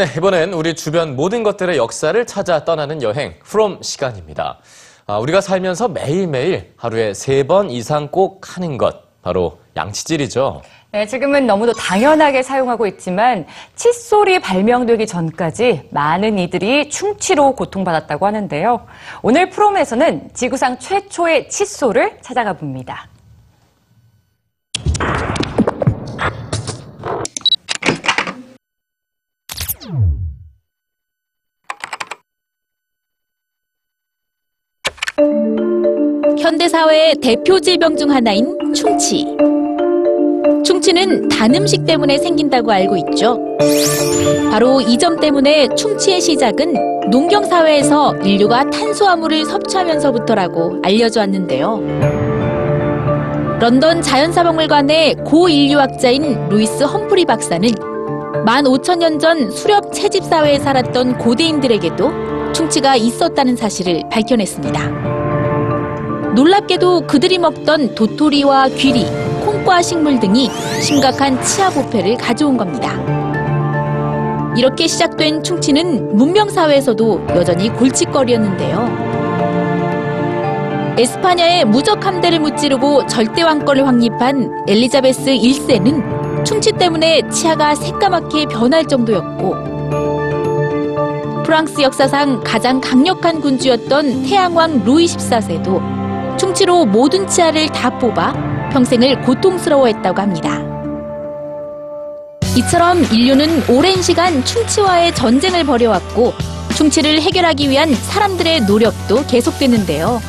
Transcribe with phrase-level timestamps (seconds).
[0.00, 4.56] 네, 이번엔 우리 주변 모든 것들의 역사를 찾아 떠나는 여행, 프롬 시간입니다.
[5.06, 10.62] 아, 우리가 살면서 매일매일 하루에 세 번 이상 꼭 하는 것, 바로 양치질이죠.
[10.92, 13.44] 네, 지금은 너무도 당연하게 사용하고 있지만
[13.76, 18.86] 칫솔이 발명되기 전까지 많은 이들이 충치로 고통받았다고 하는데요.
[19.20, 23.06] 오늘 프롬에서는 지구상 최초의 칫솔을 찾아가 봅니다.
[36.38, 39.26] 현대 사회의 대표 질병 중 하나인 충치.
[40.64, 43.38] 충치는 단 음식 때문에 생긴다고 알고 있죠.
[44.50, 51.80] 바로 이 점 때문에 충치의 시작은 농경 사회에서 인류가 탄수화물을 섭취하면서부터라고 알려져 왔는데요.
[53.60, 57.68] 런던 자연사박물관의 고인류학자인 루이스 험프리 박사는
[58.46, 62.10] 15,000년 전 수렵 채집 사회에 살았던 고대인들에게도
[62.52, 64.88] 충치가 있었다는 사실을 밝혀냈습니다.
[66.34, 69.04] 놀랍게도 그들이 먹던 도토리와 귀리,
[69.44, 70.50] 콩과 식물 등이
[70.82, 72.98] 심각한 치아 부패를 가져온 겁니다.
[74.56, 79.10] 이렇게 시작된 충치는 문명사회에서도 여전히 골칫거리였는데요.
[80.98, 89.69] 에스파냐의 무적 함대를 무찌르고 절대 왕권을 확립한 엘리자베스 1세는 충치 때문에 치아가 새까맣게 변할 정도였고
[91.44, 100.20] 프랑스 역사상 가장 강력한 군주였던 태양왕 루이 14세도 충치로 모든 치아를 다 뽑아 평생을 고통스러워했다고
[100.20, 100.60] 합니다.
[102.56, 106.32] 이처럼 인류는 오랜 시간 충치와의 전쟁을 벌여왔고
[106.76, 110.20] 충치를 해결하기 위한 사람들의 노력도 계속되는데요.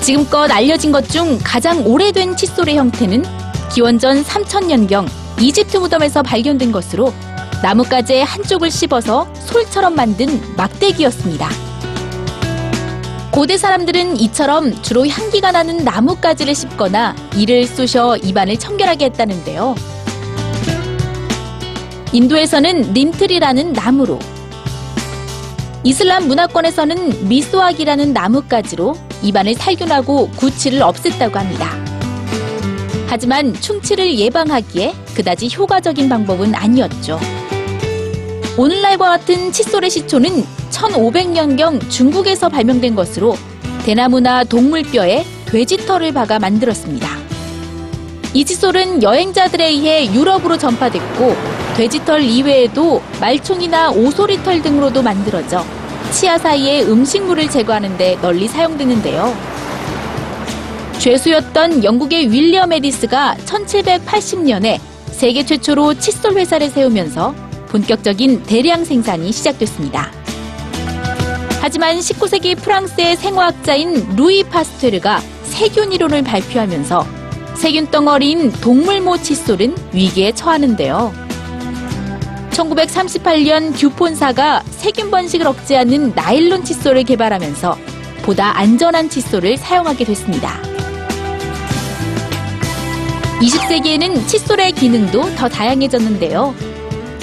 [0.00, 3.24] 지금껏 알려진 것 중 가장 오래된 칫솔의 형태는
[3.72, 5.08] 기원전 3000년경
[5.40, 7.12] 이집트 무덤에서 발견된 것으로
[7.62, 11.48] 나뭇가지의 한쪽을 씹어서 솔처럼 만든 막대기였습니다.
[13.30, 19.74] 고대 사람들은 이처럼 주로 향기가 나는 나뭇가지를 씹거나 이를 쑤셔 입안을 청결하게 했다는데요.
[22.12, 24.18] 인도에서는 닌틀이라는 나무로,
[25.84, 31.70] 이슬람 문화권에서는 미스왁이라는 나뭇가지로 입안을 살균하고 구취를 없앴다고 합니다.
[33.06, 37.18] 하지만 충치를 예방하기에 그다지 효과적인 방법은 아니었죠.
[38.58, 43.36] 오늘날과 같은 칫솔의 시초는 1500년경 중국에서 발명된 것으로
[43.84, 47.08] 대나무나 동물뼈에 돼지털을 박아 만들었습니다.
[48.34, 51.36] 이 칫솔은 여행자들에 의해 유럽으로 전파됐고
[51.76, 55.64] 돼지털 이외에도 말총이나 오소리털 등으로도 만들어져
[56.10, 59.36] 치아 사이에 음식물을 제거하는 데 널리 사용되는데요.
[60.98, 64.80] 죄수였던 영국의 윌리엄 에디스가 1780년에
[65.12, 70.10] 세계 최초로 칫솔 회사를 세우면서 본격적인 대량 생산이 시작됐습니다.
[71.60, 77.06] 하지만 19세기 프랑스의 생화학자인 루이 파스테르가 세균 이론을 발표하면서
[77.56, 81.12] 세균 덩어리인 동물모 칫솔은 위기에 처하는데요.
[82.50, 87.76] 1938년 듀폰사가 세균 번식을 억제하는 나일론 칫솔을 개발하면서
[88.22, 90.60] 보다 안전한 칫솔을 사용하게 됐습니다.
[93.40, 96.54] 20세기에는 칫솔의 기능도 더 다양해졌는데요.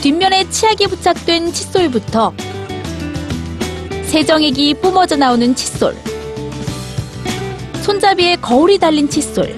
[0.00, 2.32] 뒷면에 치약이 부착된 칫솔부터
[4.04, 5.94] 세정액이 뿜어져 나오는 칫솔,
[7.82, 9.54] 손잡이에 거울이 달린 칫솔,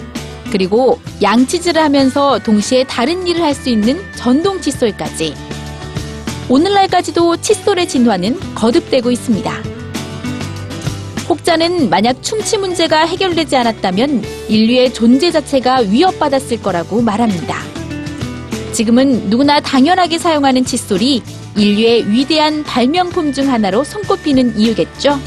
[0.51, 5.35] 그리고 양치질을 하면서 동시에 다른 일을 할 수 있는 전동 칫솔까지
[6.49, 9.63] 오늘날까지도 칫솔의 진화는 거듭되고 있습니다.
[11.29, 17.57] 혹자는 만약 충치 문제가 해결되지 않았다면 인류의 존재 자체가 위협받았을 거라고 말합니다.
[18.73, 21.23] 지금은 누구나 당연하게 사용하는 칫솔이
[21.57, 25.19] 인류의 위대한 발명품 중 하나로 손꼽히는 이유겠죠?